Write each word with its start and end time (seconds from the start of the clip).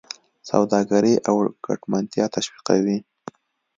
سوداګري 0.49 1.13
او 1.29 1.35
ګټمنتیا 1.65 2.25
تشویقوي. 2.35 2.97